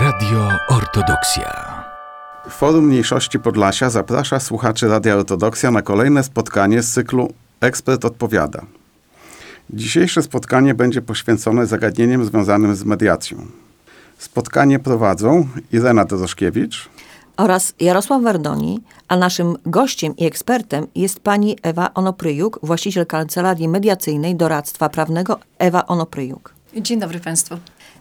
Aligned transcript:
Radio 0.00 0.48
Ortodoksja. 0.68 1.84
Forum 2.48 2.86
Mniejszości 2.86 3.38
Podlasia 3.38 3.90
zaprasza 3.90 4.40
słuchaczy 4.40 4.88
Radia 4.88 5.16
Ortodoksja 5.16 5.70
na 5.70 5.82
kolejne 5.82 6.22
spotkanie 6.22 6.82
z 6.82 6.92
cyklu 6.92 7.32
Ekspert 7.60 8.04
odpowiada. 8.04 8.62
Dzisiejsze 9.70 10.22
spotkanie 10.22 10.74
będzie 10.74 11.02
poświęcone 11.02 11.66
zagadnieniem 11.66 12.24
związanym 12.24 12.76
z 12.76 12.84
mediacją. 12.84 13.46
Spotkanie 14.18 14.78
prowadzą 14.78 15.48
Irena 15.72 16.04
Doroszkiewicz 16.04 16.88
oraz 17.36 17.74
Jarosław 17.80 18.22
Wardoni, 18.22 18.80
a 19.08 19.16
naszym 19.16 19.56
gościem 19.66 20.16
i 20.16 20.24
ekspertem 20.24 20.86
jest 20.94 21.20
pani 21.20 21.56
Ewa 21.62 21.94
Onopryjuk, 21.94 22.60
właściciel 22.62 23.06
Kancelarii 23.06 23.68
Mediacyjnej 23.68 24.36
Doradztwa 24.36 24.88
Prawnego 24.88 25.38
Ewa 25.58 25.86
Onopryjuk. 25.86 26.54
Dzień 26.76 27.00
dobry 27.00 27.20
Państwu. 27.20 27.56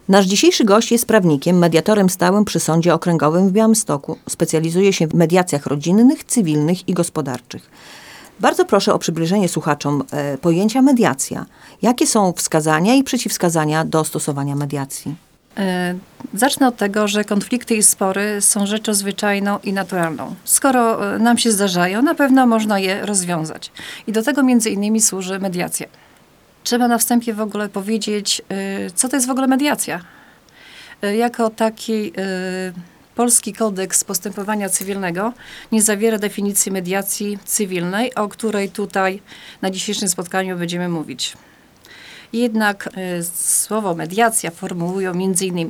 Nasz 0.07 0.25
dzisiejszy 0.25 0.65
gość 0.65 0.91
jest 0.91 1.05
prawnikiem, 1.05 1.57
mediatorem 1.57 2.09
stałym 2.09 2.45
przy 2.45 2.59
Sądzie 2.59 2.93
Okręgowym 2.93 3.49
w 3.49 3.51
Białymstoku. 3.51 4.17
Specjalizuje 4.29 4.93
się 4.93 5.07
w 5.07 5.13
mediacjach 5.13 5.65
rodzinnych, 5.65 6.23
cywilnych 6.23 6.89
i 6.89 6.93
gospodarczych. 6.93 7.69
Bardzo 8.39 8.65
proszę 8.65 8.93
o 8.93 8.99
przybliżenie 8.99 9.49
słuchaczom 9.49 10.03
e, 10.11 10.37
pojęcia 10.37 10.81
mediacja. 10.81 11.45
Jakie 11.81 12.07
są 12.07 12.33
wskazania 12.33 12.95
i 12.95 13.03
przeciwwskazania 13.03 13.85
do 13.85 14.03
stosowania 14.03 14.55
mediacji? 14.55 15.15
E, 15.57 15.95
zacznę 16.33 16.67
od 16.67 16.77
tego, 16.77 17.07
że 17.07 17.23
konflikty 17.23 17.75
i 17.75 17.83
spory 17.83 18.41
są 18.41 18.65
rzeczą 18.65 18.93
zwyczajną 18.93 19.59
i 19.63 19.73
naturalną. 19.73 20.35
Skoro 20.43 21.15
e, 21.15 21.19
nam 21.19 21.37
się 21.37 21.51
zdarzają, 21.51 22.01
na 22.01 22.15
pewno 22.15 22.47
można 22.47 22.79
je 22.79 23.05
rozwiązać. 23.05 23.71
I 24.07 24.11
do 24.11 24.23
tego 24.23 24.43
między 24.43 24.69
innymi 24.69 25.01
służy 25.01 25.39
mediacja. 25.39 25.87
Trzeba 26.67 26.87
na 26.87 26.97
wstępie 26.97 27.33
w 27.33 27.41
ogóle 27.41 27.69
powiedzieć, 27.69 28.41
e, 28.49 28.91
co 28.91 29.09
to 29.09 29.15
jest 29.15 29.27
w 29.27 29.29
ogóle 29.29 29.47
mediacja. 29.47 30.01
E, 31.01 31.15
Jako 31.15 31.49
taki 31.49 32.07
e, 32.07 32.13
polski 33.15 33.53
kodeks 33.53 34.03
postępowania 34.03 34.69
cywilnego 34.69 35.33
nie 35.71 35.81
zawiera 35.81 36.17
definicji 36.17 36.71
mediacji 36.71 37.39
cywilnej, 37.45 38.15
o 38.15 38.27
której 38.27 38.69
tutaj 38.69 39.21
na 39.61 39.69
dzisiejszym 39.69 40.09
spotkaniu 40.09 40.57
będziemy 40.57 40.89
mówić. 40.89 41.37
Jednak 42.33 42.89
y, 43.19 43.23
słowo 43.35 43.95
mediacja 43.95 44.51
formułują 44.51 45.11
m.in. 45.11 45.69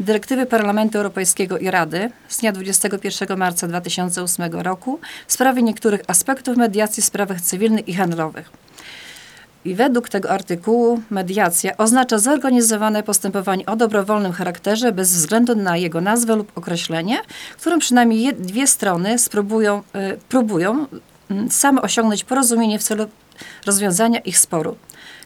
dyrektywy 0.00 0.46
Parlamentu 0.46 0.98
Europejskiego 0.98 1.58
i 1.58 1.70
Rady 1.70 2.10
z 2.28 2.38
dnia 2.38 2.52
21 2.52 3.38
marca 3.38 3.68
2008 3.68 4.52
roku 4.52 5.00
w 5.26 5.32
sprawie 5.32 5.62
niektórych 5.62 6.00
aspektów 6.06 6.56
mediacji 6.56 7.02
w 7.02 7.06
sprawach 7.06 7.40
cywilnych 7.40 7.88
i 7.88 7.94
handlowych. 7.94 8.50
I 9.64 9.74
według 9.74 10.08
tego 10.08 10.30
artykułu 10.30 11.02
mediacja 11.10 11.76
oznacza 11.76 12.18
zorganizowane 12.18 13.02
postępowanie 13.02 13.66
o 13.66 13.76
dobrowolnym 13.76 14.32
charakterze 14.32 14.92
bez 14.92 15.12
względu 15.12 15.54
na 15.56 15.76
jego 15.76 16.00
nazwę 16.00 16.36
lub 16.36 16.52
określenie, 16.58 17.18
którym 17.60 17.78
przynajmniej 17.78 18.34
dwie 18.34 18.66
strony 18.66 19.18
spróbują, 19.18 19.78
y, 20.14 20.18
próbują 20.28 20.86
y, 21.30 21.50
same 21.50 21.82
osiągnąć 21.82 22.24
porozumienie 22.24 22.78
w 22.78 22.82
celu 22.82 23.06
rozwiązania 23.66 24.20
ich 24.20 24.38
sporu. 24.38 24.76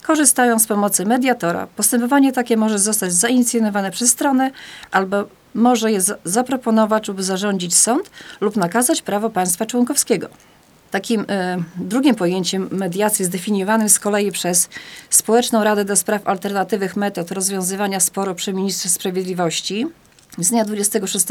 Korzystają 0.02 0.58
z 0.58 0.66
pomocy 0.66 1.06
mediatora. 1.06 1.66
Postępowanie 1.76 2.32
takie 2.32 2.56
może 2.56 2.78
zostać 2.78 3.12
zainicjowane 3.12 3.90
przez 3.90 4.10
stronę 4.10 4.50
albo 4.90 5.24
może 5.54 5.92
je 5.92 6.00
za- 6.00 6.16
zaproponować 6.24 7.08
lub 7.08 7.22
zarządzić 7.22 7.76
sąd 7.76 8.10
lub 8.40 8.56
nakazać 8.56 9.02
prawo 9.02 9.30
państwa 9.30 9.66
członkowskiego. 9.66 10.28
Takim 10.90 11.24
e, 11.28 11.58
drugim 11.76 12.14
pojęciem 12.14 12.68
mediacji 12.72 13.24
zdefiniowanym 13.24 13.88
z 13.88 13.98
kolei 13.98 14.32
przez 14.32 14.68
Społeczną 15.10 15.64
Radę 15.64 15.84
do 15.84 15.96
Spraw 15.96 16.28
Alternatywnych 16.28 16.96
Metod 16.96 17.30
Rozwiązywania 17.30 18.00
Sporu 18.00 18.34
przy 18.34 18.52
Ministrze 18.52 18.88
Sprawiedliwości 18.88 19.86
z 20.38 20.50
dnia 20.50 20.64
26 20.64 21.26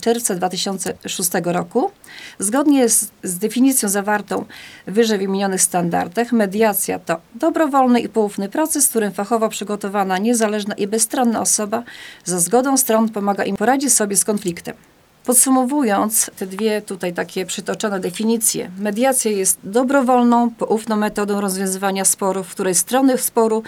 czerwca 0.00 0.34
2006 0.34 1.30
roku. 1.44 1.90
Zgodnie 2.38 2.88
z, 2.88 3.10
z 3.22 3.38
definicją 3.38 3.88
zawartą 3.88 4.44
w 4.86 4.92
wyżej 4.92 5.18
wymienionych 5.18 5.62
standardach, 5.62 6.32
mediacja 6.32 6.98
to 6.98 7.20
dobrowolny 7.34 8.00
i 8.00 8.08
poufny 8.08 8.48
proces, 8.48 8.86
w 8.86 8.90
którym 8.90 9.12
fachowo 9.12 9.48
przygotowana, 9.48 10.18
niezależna 10.18 10.74
i 10.74 10.86
bezstronna 10.86 11.40
osoba 11.40 11.82
za 12.24 12.40
zgodą 12.40 12.76
stron 12.76 13.08
pomaga 13.08 13.44
im 13.44 13.56
poradzić 13.56 13.92
sobie 13.92 14.16
z 14.16 14.24
konfliktem. 14.24 14.91
Podsumowując 15.24 16.30
te 16.36 16.46
dwie 16.46 16.82
tutaj 16.82 17.14
takie 17.14 17.46
przytoczone 17.46 18.00
definicje, 18.00 18.70
mediacja 18.78 19.30
jest 19.30 19.58
dobrowolną, 19.64 20.50
poufną 20.50 20.96
metodą 20.96 21.40
rozwiązywania 21.40 22.04
sporów, 22.04 22.48
w 22.48 22.50
której 22.50 22.74
strony 22.74 23.18
sporu 23.18 23.62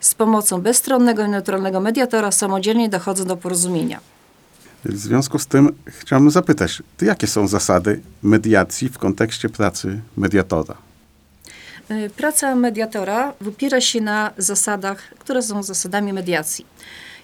z 0.00 0.14
pomocą 0.14 0.60
bezstronnego 0.60 1.24
i 1.24 1.28
neutralnego 1.28 1.80
mediatora 1.80 2.32
samodzielnie 2.32 2.88
dochodzą 2.88 3.24
do 3.24 3.36
porozumienia. 3.36 4.00
W 4.84 4.96
związku 4.96 5.38
z 5.38 5.46
tym 5.46 5.72
chciałbym 5.86 6.30
zapytać, 6.30 6.82
jakie 7.02 7.26
są 7.26 7.48
zasady 7.48 8.00
mediacji 8.22 8.88
w 8.88 8.98
kontekście 8.98 9.48
pracy 9.48 10.00
mediatora? 10.16 10.74
Y, 11.90 12.10
Praca 12.16 12.54
mediatora 12.54 13.32
wypiera 13.40 13.80
się 13.80 14.00
na 14.00 14.30
zasadach, 14.38 14.98
które 15.18 15.42
są 15.42 15.62
zasadami 15.62 16.12
mediacji. 16.12 16.66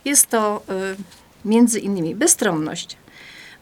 Jest 0.04 0.26
to 0.26 0.62
y, 0.70 1.48
między 1.48 1.80
innymi 1.80 2.14
bezstronność 2.14 2.96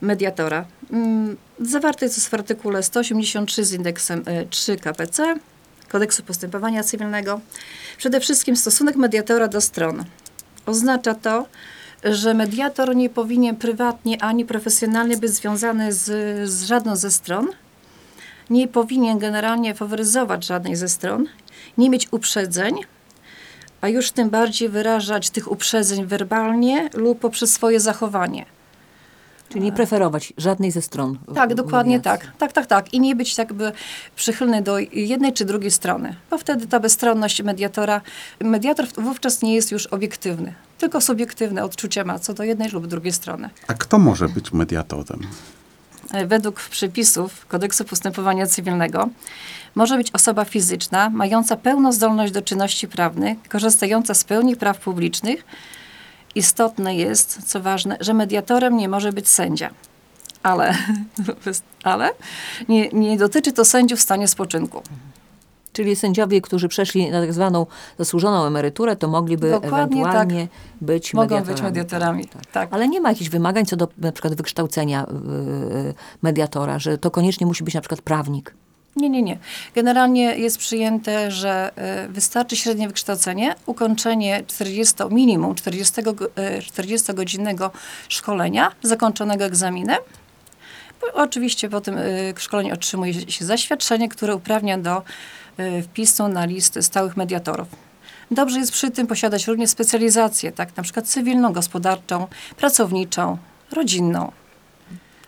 mediatora. 0.01 0.65
Mm, 0.91 1.37
Zawarte 1.59 2.05
jest 2.05 2.29
w 2.29 2.33
artykule 2.33 2.83
183 2.83 3.65
z 3.65 3.73
indeksem 3.73 4.23
y, 4.27 4.47
3 4.49 4.77
KPC, 4.77 5.35
Kodeksu 5.89 6.23
Postępowania 6.23 6.83
Cywilnego. 6.83 7.39
Przede 7.97 8.19
wszystkim 8.19 8.55
stosunek 8.55 8.95
mediatora 8.95 9.47
do 9.47 9.61
stron. 9.61 10.03
Oznacza 10.65 11.15
to, 11.15 11.45
że 12.03 12.33
mediator 12.33 12.95
nie 12.95 13.09
powinien 13.09 13.55
prywatnie 13.55 14.23
ani 14.23 14.45
profesjonalnie 14.45 15.17
być 15.17 15.31
związany 15.31 15.93
z, 15.93 16.05
z 16.49 16.63
żadną 16.63 16.95
ze 16.95 17.11
stron, 17.11 17.47
nie 18.49 18.67
powinien 18.67 19.19
generalnie 19.19 19.75
faworyzować 19.75 20.45
żadnej 20.45 20.75
ze 20.75 20.89
stron, 20.89 21.25
nie 21.77 21.89
mieć 21.89 22.07
uprzedzeń, 22.11 22.75
a 23.81 23.89
już 23.89 24.11
tym 24.11 24.29
bardziej 24.29 24.69
wyrażać 24.69 25.29
tych 25.29 25.51
uprzedzeń 25.51 26.05
werbalnie 26.05 26.89
lub 26.93 27.19
poprzez 27.19 27.53
swoje 27.53 27.79
zachowanie. 27.79 28.56
Czyli 29.49 29.65
nie 29.65 29.71
preferować 29.71 30.33
żadnej 30.37 30.71
ze 30.71 30.81
stron. 30.81 31.17
Tak, 31.35 31.55
dokładnie 31.55 31.99
tak. 31.99 32.31
Tak, 32.37 32.51
tak, 32.53 32.65
tak. 32.65 32.93
I 32.93 32.99
nie 32.99 33.15
być 33.15 33.37
jakby 33.37 33.71
przychylny 34.15 34.61
do 34.61 34.77
jednej 34.93 35.33
czy 35.33 35.45
drugiej 35.45 35.71
strony, 35.71 36.15
bo 36.29 36.37
wtedy 36.37 36.67
ta 36.67 36.79
bezstronność 36.79 37.43
mediatora, 37.43 38.01
mediator 38.41 38.85
wówczas 38.97 39.41
nie 39.41 39.55
jest 39.55 39.71
już 39.71 39.87
obiektywny, 39.87 40.53
tylko 40.77 41.01
subiektywne 41.01 41.63
odczucia 41.63 42.03
ma 42.03 42.19
co 42.19 42.33
do 42.33 42.43
jednej 42.43 42.69
lub 42.69 42.87
drugiej 42.87 43.13
strony. 43.13 43.49
A 43.67 43.73
kto 43.73 43.99
może 43.99 44.29
być 44.29 44.53
mediatorem? 44.53 45.19
E, 46.13 46.25
według 46.25 46.59
przepisów 46.59 47.45
Kodeksu 47.45 47.85
Postępowania 47.85 48.47
Cywilnego 48.47 49.09
może 49.75 49.97
być 49.97 50.11
osoba 50.11 50.45
fizyczna 50.45 51.09
mająca 51.09 51.55
pełną 51.55 51.91
zdolność 51.91 52.33
do 52.33 52.41
czynności 52.41 52.87
prawnych, 52.87 53.37
korzystająca 53.49 54.13
z 54.13 54.23
pełni 54.23 54.55
praw 54.55 54.79
publicznych. 54.79 55.43
Istotne 56.37 56.95
jest, 56.95 57.43
co 57.45 57.61
ważne, 57.61 57.97
że 57.99 58.13
mediatorem 58.13 58.77
nie 58.77 58.89
może 58.89 59.13
być 59.13 59.29
sędzia. 59.29 59.69
Ale, 60.43 60.73
ale 61.83 62.09
nie, 62.69 62.89
nie 62.89 63.17
dotyczy 63.17 63.51
to 63.51 63.65
sędziów 63.65 63.99
w 63.99 64.01
stanie 64.01 64.27
spoczynku. 64.27 64.81
Czyli 65.73 65.95
sędziowie, 65.95 66.41
którzy 66.41 66.67
przeszli 66.67 67.11
na 67.11 67.21
tak 67.21 67.33
zwaną 67.33 67.65
zasłużoną 67.99 68.45
emeryturę, 68.45 68.95
to 68.95 69.07
mogliby 69.07 69.51
Dokładnie 69.51 70.01
ewentualnie 70.01 70.47
być 70.81 71.13
Mogą 71.13 71.35
mediatorami. 71.35 71.55
być 71.55 71.63
mediatorami. 71.63 72.25
Tak, 72.25 72.41
tak. 72.41 72.51
Tak. 72.51 72.69
Ale 72.71 72.87
nie 72.87 73.01
ma 73.01 73.09
jakichś 73.09 73.29
wymagań 73.29 73.65
co 73.65 73.75
do 73.75 73.87
na 73.97 74.11
przykład 74.11 74.35
wykształcenia 74.35 75.05
yy, 75.09 75.93
mediatora, 76.21 76.79
że 76.79 76.97
to 76.97 77.11
koniecznie 77.11 77.47
musi 77.47 77.63
być 77.63 77.73
na 77.73 77.81
przykład 77.81 78.01
prawnik. 78.01 78.53
Nie, 78.97 79.09
nie, 79.09 79.21
nie. 79.21 79.37
Generalnie 79.75 80.37
jest 80.37 80.57
przyjęte, 80.57 81.31
że 81.31 81.71
y, 82.05 82.11
wystarczy 82.11 82.55
średnie 82.55 82.87
wykształcenie, 82.87 83.55
ukończenie 83.65 84.43
40, 84.47 84.95
minimum 85.11 85.55
40, 85.55 86.03
go- 86.03 86.25
y, 86.25 86.61
40-godzinnego 86.61 87.69
szkolenia 88.09 88.71
zakończonego 88.83 89.45
egzaminem. 89.45 89.97
Oczywiście 91.13 91.69
po 91.69 91.81
tym 91.81 91.97
y, 91.97 92.33
szkoleniu 92.37 92.73
otrzymuje 92.73 93.31
się 93.31 93.45
zaświadczenie, 93.45 94.09
które 94.09 94.35
uprawnia 94.35 94.77
do 94.77 95.01
wpisu 95.83 96.27
na 96.27 96.45
listę 96.45 96.81
stałych 96.81 97.17
mediatorów. 97.17 97.67
Dobrze 98.31 98.59
jest 98.59 98.71
przy 98.71 98.91
tym 98.91 99.07
posiadać 99.07 99.47
również 99.47 99.69
specjalizację, 99.69 100.51
tak, 100.51 100.77
na 100.77 100.83
przykład 100.83 101.07
cywilną, 101.07 101.53
gospodarczą, 101.53 102.27
pracowniczą, 102.57 103.37
rodzinną. 103.71 104.31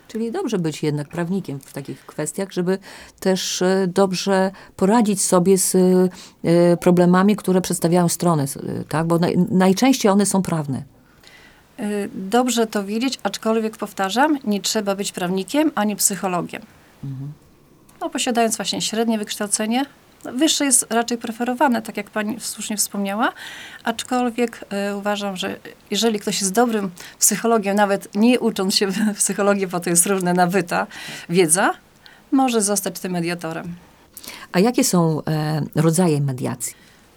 Czyli 0.09 0.31
dobrze 0.31 0.59
być 0.59 0.83
jednak 0.83 1.07
prawnikiem 1.07 1.59
w 1.59 1.73
takich 1.73 2.05
kwestiach, 2.05 2.51
żeby 2.51 2.77
też 3.19 3.61
e, 3.61 3.87
dobrze 3.87 4.51
poradzić 4.75 5.21
sobie 5.21 5.57
z 5.57 5.75
e, 5.75 6.77
problemami, 6.77 7.35
które 7.35 7.61
przedstawiają 7.61 8.09
strony, 8.09 8.43
e, 8.43 8.83
tak? 8.83 9.07
Bo 9.07 9.19
naj, 9.19 9.37
najczęściej 9.51 10.11
one 10.11 10.25
są 10.25 10.41
prawne. 10.41 10.83
Dobrze 12.15 12.67
to 12.67 12.83
wiedzieć, 12.83 13.19
aczkolwiek 13.23 13.77
powtarzam, 13.77 14.37
nie 14.43 14.61
trzeba 14.61 14.95
być 14.95 15.11
prawnikiem 15.11 15.71
ani 15.75 15.95
psychologiem. 15.95 16.61
No, 18.01 18.09
posiadając 18.09 18.57
właśnie 18.57 18.81
średnie 18.81 19.17
wykształcenie, 19.17 19.85
Wyższe 20.23 20.65
jest 20.65 20.85
raczej 20.89 21.17
preferowane, 21.17 21.81
tak 21.81 21.97
jak 21.97 22.09
pani 22.09 22.39
słusznie 22.39 22.77
wspomniała, 22.77 23.31
aczkolwiek 23.83 24.65
e, 24.69 24.97
uważam, 24.97 25.37
że 25.37 25.55
jeżeli 25.91 26.19
ktoś 26.19 26.41
jest 26.41 26.53
dobrym 26.53 26.91
psychologiem, 27.19 27.75
nawet 27.75 28.15
nie 28.15 28.39
ucząc 28.39 28.75
się 28.75 28.87
psychologii, 29.17 29.67
bo 29.67 29.79
to 29.79 29.89
jest 29.89 30.05
różne 30.05 30.33
nabyta 30.33 30.87
wiedza, 31.29 31.73
może 32.31 32.61
zostać 32.61 32.99
tym 32.99 33.11
mediatorem. 33.11 33.75
A 34.51 34.59
jakie 34.59 34.83
są 34.83 35.21
e, 35.25 35.61
rodzaje 35.75 36.21
mediacji? 36.21 36.73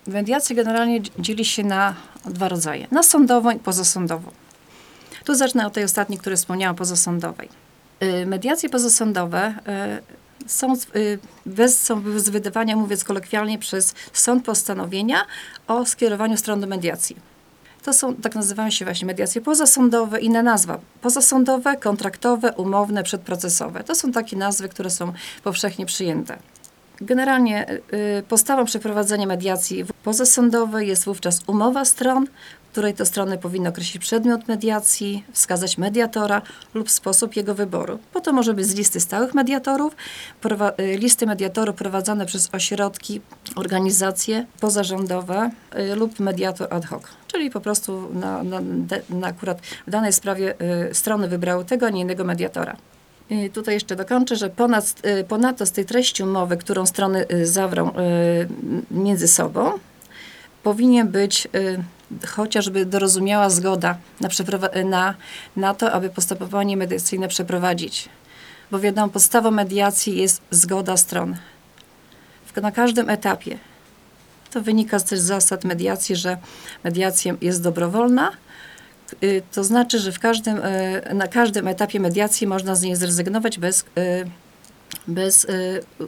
Mediacja 0.07 0.57
generalnie 0.57 1.01
dzi- 1.01 1.13
dzieli 1.19 1.45
się 1.45 1.65
na 1.65 1.95
dwa 2.25 2.49
rodzaje. 2.49 2.87
Na 2.91 3.03
sądową 3.03 3.51
i 3.51 3.59
pozasądową. 3.59 4.31
Tu 5.25 5.35
zacznę 5.35 5.67
od 5.67 5.73
tej 5.73 5.85
ostatniej, 5.85 6.19
której 6.19 6.37
wspomniałam, 6.37 6.77
pozasądowej. 6.77 7.49
Y, 8.03 8.27
Mediacje 8.27 8.69
pozasądowe 8.69 9.55
y, 9.99 10.32
są, 10.47 10.75
y, 10.97 11.19
bez, 11.47 11.81
są 11.81 12.01
bez 12.01 12.29
wydawania, 12.29 12.77
mówiąc 12.77 13.05
kolokwialnie, 13.05 13.59
przez 13.59 13.95
sąd 14.13 14.45
postanowienia 14.45 15.27
o 15.69 15.87
skierowaniu 15.87 16.37
stron 16.37 16.61
do 16.61 16.67
mediacji. 16.67 17.17
To 17.83 17.93
są, 17.93 18.15
tak 18.15 18.35
nazywają 18.35 18.71
się 18.71 18.85
właśnie 18.85 19.07
mediacje 19.07 19.41
pozasądowe, 19.41 20.21
inna 20.21 20.43
nazwa. 20.43 20.79
Pozasądowe, 21.01 21.77
kontraktowe, 21.77 22.53
umowne, 22.53 23.03
przedprocesowe. 23.03 23.85
To 23.85 23.95
są 23.95 24.13
takie 24.13 24.37
nazwy, 24.37 24.69
które 24.69 24.91
są 24.91 25.13
powszechnie 25.45 25.87
przyjęte. 25.87 26.39
Generalnie 27.01 27.71
y, 27.71 28.23
podstawą 28.29 28.65
przeprowadzenia 28.65 29.27
mediacji 29.27 29.85
pozasądowej 30.05 30.89
jest 30.89 31.05
wówczas 31.05 31.41
umowa 31.47 31.85
stron, 31.85 32.27
której 32.73 32.95
to 32.95 33.07
strony 33.07 33.39
powinny 33.39 33.69
określić 33.69 34.03
przedmiot 34.03 34.49
mediacji, 34.49 35.25
wskazać 35.33 35.79
mediatora 35.79 36.43
lub 36.75 36.91
sposób 36.91 37.37
jego 37.37 37.55
wyboru. 37.55 37.99
Bo 38.15 38.21
to 38.21 38.33
może 38.33 38.55
być 38.55 38.67
z 38.67 38.75
listy 38.75 39.01
stałych 39.01 39.35
mediatorów, 39.35 39.97
y, 40.81 40.97
listy 40.97 41.27
mediatorów 41.27 41.77
prowadzone 41.77 42.27
przez 42.27 42.49
ośrodki, 42.53 43.21
organizacje 43.57 44.47
pozarządowe 44.61 45.51
y, 45.79 45.97
lub 45.97 46.21
mediator 46.21 46.75
ad 46.75 46.87
hoc. 46.87 47.03
Czyli 47.27 47.51
po 47.51 47.61
prostu 47.61 48.09
na, 48.15 48.43
na, 48.43 48.61
na 49.11 49.27
akurat 49.27 49.61
w 49.87 49.91
danej 49.91 50.13
sprawie 50.13 50.55
y, 50.91 50.95
strony 50.95 51.29
wybrały 51.29 51.65
tego, 51.65 51.87
a 51.87 51.91
nie 51.91 52.01
innego 52.01 52.25
mediatora. 52.25 52.77
Tutaj 53.53 53.75
jeszcze 53.75 53.97
dokończę, 53.97 54.37
że 54.37 54.51
ponad, 54.51 55.03
ponadto 55.29 55.67
z 55.67 55.73
tej 55.73 55.85
treści 55.85 56.23
umowy, 56.23 56.57
którą 56.57 56.87
strony 56.87 57.27
zawrą 57.43 57.93
między 58.91 59.29
sobą, 59.29 59.73
powinien 60.63 61.09
być 61.09 61.49
chociażby 62.27 62.87
dorozumiała 62.87 63.51
zgoda 63.51 63.97
na, 64.21 64.29
na, 64.85 65.15
na 65.57 65.75
to, 65.75 65.93
aby 65.93 66.11
postępowanie 66.11 66.77
mediacyjne 66.77 67.29
przeprowadzić. 67.29 68.09
Bo 68.71 68.81
wiadomo, 68.81 69.09
podstawą 69.09 69.51
mediacji 69.51 70.17
jest 70.17 70.43
zgoda 70.51 70.97
stron. 70.97 71.37
Na 72.63 72.73
każdym 72.73 73.11
etapie. 73.11 73.59
To 74.51 74.61
wynika 74.61 75.01
też 75.01 75.19
z 75.19 75.23
zasad 75.23 75.65
mediacji, 75.65 76.17
że 76.17 76.37
mediacja 76.85 77.35
jest 77.41 77.63
dobrowolna, 77.63 78.33
Y, 79.23 79.43
To 79.53 79.65
znaczy, 79.65 79.99
że 79.99 80.13
w 80.13 80.19
każdym, 80.19 80.59
y, 80.59 81.15
na 81.15 81.29
każdym 81.29 81.69
etapie 81.69 82.01
mediacji 82.01 82.47
można 82.47 82.75
z 82.75 82.83
niej 82.83 82.97
zrezygnować 82.97 83.59
bez, 83.59 83.85
y, 83.99 84.31
bez 85.09 85.47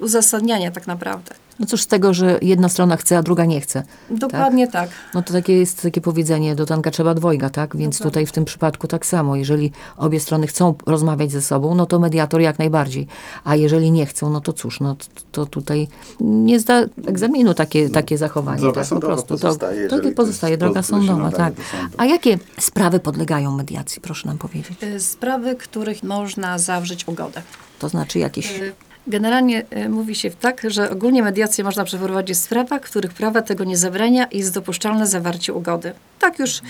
uzasadniania 0.00 0.70
tak 0.70 0.86
naprawdę. 0.86 1.34
No 1.58 1.66
cóż 1.66 1.82
z 1.82 1.86
tego, 1.86 2.14
że 2.14 2.38
jedna 2.42 2.68
strona 2.68 2.96
chce, 2.96 3.18
a 3.18 3.22
druga 3.22 3.44
nie 3.44 3.60
chce. 3.60 3.82
Dokładnie 4.10 4.68
tak. 4.68 4.90
No 5.14 5.22
to 5.22 5.32
takie 5.32 5.52
jest 5.58 5.82
takie 5.82 6.00
powiedzenie, 6.00 6.54
do 6.54 6.66
tanka 6.66 6.90
trzeba 6.90 7.14
dwojga, 7.14 7.50
tak? 7.50 7.76
Więc 7.76 7.98
Dokładnie. 7.98 8.10
tutaj 8.10 8.26
w 8.26 8.32
tym 8.32 8.44
przypadku 8.44 8.88
tak 8.88 9.06
samo. 9.06 9.36
Jeżeli 9.36 9.72
obie 9.96 10.20
strony 10.20 10.46
chcą 10.46 10.74
rozmawiać 10.86 11.32
ze 11.32 11.42
sobą, 11.42 11.74
no 11.74 11.86
to 11.86 11.98
mediator 11.98 12.40
jak 12.40 12.58
najbardziej. 12.58 13.06
A 13.44 13.56
jeżeli 13.56 13.90
nie 13.90 14.06
chcą, 14.06 14.30
no 14.30 14.40
to 14.40 14.52
cóż, 14.52 14.80
no 14.80 14.94
to, 14.94 15.04
to 15.32 15.46
tutaj 15.46 15.88
nie 16.20 16.60
zda 16.60 16.82
egzaminu 17.06 17.54
takie, 17.54 17.90
takie 17.90 18.18
zachowanie. 18.18 18.60
Droga 18.60 18.74
tak, 18.80 18.84
po 18.84 18.88
sądowa 18.88 19.12
prostu. 19.14 19.28
pozostaje, 19.28 19.88
To, 19.88 20.00
to 20.00 20.10
pozostaje, 20.12 20.56
droga 20.58 20.80
po- 20.80 20.86
sądowa, 20.86 21.30
tak. 21.30 21.54
A 21.96 22.04
jakie 22.04 22.38
sprawy 22.60 23.00
podlegają 23.00 23.50
mediacji, 23.56 24.00
proszę 24.02 24.28
nam 24.28 24.38
powiedzieć? 24.38 24.82
Y, 24.82 25.00
Sprawy, 25.00 25.54
których 25.56 26.02
można 26.02 26.58
zawrzeć 26.58 27.08
ugodę. 27.08 27.42
To 27.78 27.88
znaczy 27.88 28.18
jakieś... 28.18 28.60
Generalnie 29.06 29.64
y, 29.76 29.88
mówi 29.88 30.14
się 30.14 30.30
tak, 30.30 30.62
że 30.70 30.90
ogólnie 30.90 31.22
mediację 31.22 31.64
można 31.64 31.84
przeprowadzić 31.84 32.36
w 32.36 32.40
sprawach, 32.40 32.80
których 32.80 33.12
prawa 33.12 33.42
tego 33.42 33.64
nie 33.64 33.76
zabrania 33.76 34.24
i 34.24 34.38
jest 34.38 34.54
dopuszczalne 34.54 35.06
zawarcie 35.06 35.52
ugody. 35.52 35.92
Tak 36.18 36.38
już 36.38 36.60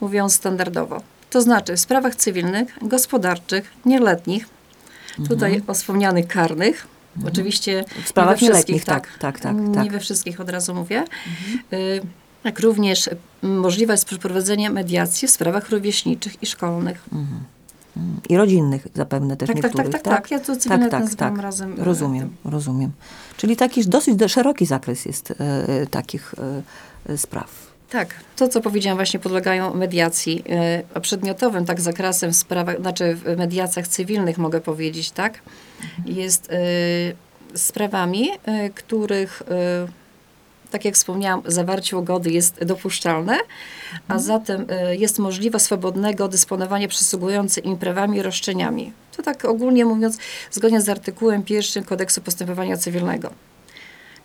mówiąc 0.00 0.34
standardowo. 0.34 1.02
To 1.30 1.42
znaczy 1.42 1.76
w 1.76 1.80
sprawach 1.80 2.16
cywilnych, 2.16 2.78
gospodarczych, 2.82 3.72
nieletnich, 3.84 4.46
tutaj 5.28 5.62
o 5.66 5.74
wspomnianych 5.74 6.26
karnych, 6.28 6.86
oczywiście 7.26 7.78
Mhm. 7.78 8.02
W 8.02 8.08
sprawach 8.08 8.42
nie 8.42 8.48
we 8.48 8.54
wszystkich, 8.54 8.74
nieletnich, 8.74 8.84
tak, 8.84 9.18
tak, 9.18 9.40
tak, 9.40 9.56
Nie 9.56 9.74
tak. 9.74 9.92
we 9.92 10.00
wszystkich 10.00 10.40
od 10.40 10.48
razu 10.50 10.74
mówię. 10.74 11.04
Y, 11.72 12.00
Jak 12.44 12.60
również 12.60 13.10
możliwe 13.42 13.94
jest 13.94 14.04
przeprowadzenie 14.04 14.70
mediacji 14.70 15.28
w 15.28 15.30
sprawach 15.30 15.70
rówieśniczych 15.70 16.42
i 16.42 16.46
szkolnych. 16.46 17.04
I 18.28 18.36
rodzinnych 18.36 18.86
zapewne 18.94 19.36
też 19.36 19.46
Tak, 19.46 19.56
tak, 19.56 19.64
niektórych, 19.64 19.92
tak, 19.92 20.02
tak, 20.02 20.14
tak. 20.14 20.30
Ja 20.30 20.40
to 20.40 20.56
cywilne 20.56 20.88
nazywam 20.88 21.40
razem, 21.40 21.80
e, 21.80 21.84
Rozumiem, 21.84 22.36
rozumiem. 22.44 22.92
Czyli 23.36 23.56
taki 23.56 23.84
dosyć 23.84 24.16
do- 24.16 24.28
szeroki 24.28 24.66
zakres 24.66 25.04
jest 25.04 25.30
e, 25.30 25.86
takich 25.86 26.34
e, 27.08 27.18
spraw. 27.18 27.68
Tak, 27.90 28.14
to 28.36 28.48
co 28.48 28.60
powiedziałam 28.60 28.98
właśnie 28.98 29.20
podlegają 29.20 29.74
mediacji. 29.74 30.44
A 30.94 31.00
przedmiotowym 31.00 31.64
tak 31.64 31.80
zakresem 31.80 32.32
w 32.32 32.36
sprawach, 32.36 32.80
znaczy 32.80 33.14
w 33.14 33.36
mediacjach 33.38 33.88
cywilnych 33.88 34.38
mogę 34.38 34.60
powiedzieć, 34.60 35.10
tak, 35.10 35.38
jest 36.06 36.48
sprawami, 37.54 38.28
których 38.74 39.42
tak 40.70 40.84
jak 40.84 40.94
wspomniałam, 40.94 41.42
zawarcie 41.46 41.96
ugody 41.96 42.30
jest 42.30 42.64
dopuszczalne, 42.64 43.38
a 44.08 44.18
zatem 44.18 44.66
e, 44.68 44.96
jest 44.96 45.18
możliwe 45.18 45.60
swobodnego 45.60 46.28
dysponowania 46.28 46.88
przysługującymi 46.88 47.68
im 47.68 47.76
prawami 47.76 48.18
i 48.18 48.22
roszczeniami. 48.22 48.92
To 49.16 49.22
tak 49.22 49.44
ogólnie 49.44 49.84
mówiąc, 49.84 50.18
zgodnie 50.50 50.80
z 50.80 50.88
artykułem 50.88 51.42
pierwszym 51.42 51.84
Kodeksu 51.84 52.20
Postępowania 52.20 52.76
Cywilnego 52.76 53.30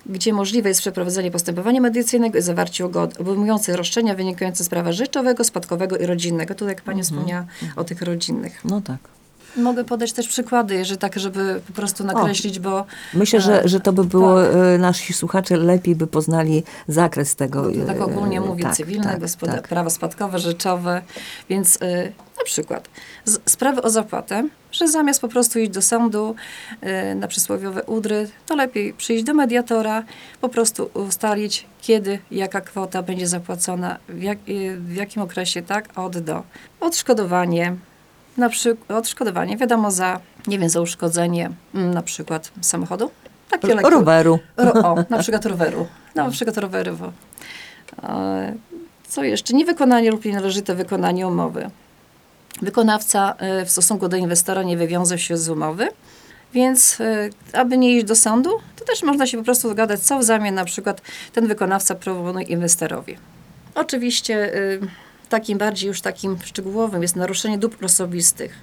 gdzie 0.05 0.33
możliwe 0.33 0.69
jest 0.69 0.81
przeprowadzenie 0.81 1.31
postępowania 1.31 1.81
mediacyjnego 1.81 2.37
i 2.37 2.41
zawarcie 2.41 2.85
ugody 2.85 3.19
obejmujących 3.19 3.75
roszczenia 3.75 4.15
wynikające 4.15 4.63
z 4.63 4.69
prawa 4.69 4.91
życzowego, 4.91 5.43
spadkowego 5.43 5.97
i 5.97 6.05
rodzinnego. 6.05 6.55
Tutaj 6.55 6.75
jak 6.75 6.81
Pani 6.81 7.03
wspomniała 7.03 7.45
o 7.75 7.83
tych 7.83 8.01
rodzinnych. 8.01 8.65
No 8.65 8.81
tak. 8.81 8.97
Mogę 9.57 9.83
podać 9.83 10.13
też 10.13 10.27
przykłady, 10.27 10.85
że 10.85 10.97
tak, 10.97 11.19
żeby 11.19 11.61
po 11.67 11.73
prostu 11.73 12.03
nakreślić, 12.03 12.59
bo 12.59 12.85
Myślę, 13.13 13.41
że, 13.41 13.63
e, 13.63 13.67
że 13.67 13.79
to 13.79 13.93
by 13.93 14.03
było, 14.03 14.43
tak. 14.43 14.51
nasi 14.79 15.13
słuchacze 15.13 15.57
lepiej 15.57 15.95
by 15.95 16.07
poznali 16.07 16.63
zakres 16.87 17.35
tego. 17.35 17.63
To 17.71 17.85
tak 17.87 17.97
e, 17.97 18.05
ogólnie 18.05 18.41
mówię, 18.41 18.63
tak, 18.63 18.75
cywilne, 18.75 19.03
tak, 19.03 19.19
gospoda- 19.19 19.55
tak. 19.55 19.67
prawo 19.67 19.89
spadkowe, 19.89 20.39
rzeczowe, 20.39 21.01
więc 21.49 21.75
y, 21.75 22.13
na 22.37 22.43
przykład 22.43 22.89
z, 23.25 23.39
sprawy 23.45 23.81
o 23.81 23.89
zapłatę, 23.89 24.47
że 24.71 24.87
zamiast 24.87 25.21
po 25.21 25.27
prostu 25.27 25.59
iść 25.59 25.71
do 25.71 25.81
sądu 25.81 26.35
y, 27.11 27.15
na 27.15 27.27
przysłowiowe 27.27 27.83
udry, 27.83 28.29
to 28.45 28.55
lepiej 28.55 28.93
przyjść 28.93 29.23
do 29.23 29.33
mediatora, 29.33 30.03
po 30.41 30.49
prostu 30.49 30.89
ustalić, 30.93 31.65
kiedy, 31.81 32.19
jaka 32.31 32.61
kwota 32.61 33.03
będzie 33.03 33.27
zapłacona, 33.27 33.97
w, 34.09 34.21
jak, 34.21 34.37
y, 34.49 34.77
w 34.77 34.95
jakim 34.95 35.21
okresie, 35.21 35.61
tak, 35.61 35.89
od 35.95 36.17
do. 36.17 36.43
Odszkodowanie, 36.79 37.75
na 38.37 38.49
przykład 38.49 38.99
odszkodowanie, 38.99 39.57
wiadomo, 39.57 39.91
za, 39.91 40.19
nie 40.47 40.59
wiem, 40.59 40.69
za 40.69 40.81
uszkodzenie 40.81 41.49
mm, 41.75 41.93
na 41.93 42.01
przykład 42.01 42.51
samochodu. 42.61 43.11
Takie 43.49 43.75
roweru. 43.75 44.39
Ro, 44.57 44.73
o, 44.73 44.95
na 45.09 45.17
przykład 45.17 45.45
roweru. 45.45 45.87
No, 46.15 46.25
na 46.25 46.31
przykład 46.31 46.57
roweru. 46.57 46.97
Bo, 46.97 47.13
e, 48.09 48.53
co 49.07 49.23
jeszcze? 49.23 49.53
Niewykonanie 49.53 50.11
lub 50.11 50.25
nienależyte 50.25 50.75
wykonanie 50.75 51.27
umowy. 51.27 51.69
Wykonawca 52.61 53.35
e, 53.37 53.65
w 53.65 53.71
stosunku 53.71 54.09
do 54.09 54.17
inwestora 54.17 54.63
nie 54.63 54.77
wywiązał 54.77 55.17
się 55.17 55.37
z 55.37 55.49
umowy, 55.49 55.87
więc 56.53 57.01
e, 57.01 57.29
aby 57.53 57.77
nie 57.77 57.95
iść 57.95 58.05
do 58.05 58.15
sądu, 58.15 58.49
to 58.75 58.85
też 58.85 59.03
można 59.03 59.27
się 59.27 59.37
po 59.37 59.43
prostu 59.43 59.67
dogadać, 59.67 59.99
co 59.99 60.19
w 60.19 60.23
zamian 60.23 60.55
na 60.55 60.65
przykład 60.65 61.01
ten 61.33 61.47
wykonawca 61.47 61.95
proponuje 61.95 62.45
inwestorowi. 62.45 63.17
Oczywiście 63.75 64.55
e, 64.55 64.59
takim 65.33 65.57
bardziej 65.57 65.87
już 65.87 66.01
takim 66.01 66.37
szczegółowym 66.43 67.01
jest 67.01 67.15
naruszenie 67.15 67.57
dóbr 67.57 67.85
osobistych 67.85 68.55